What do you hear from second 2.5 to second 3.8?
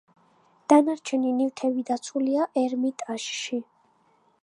ერმიტაჟში.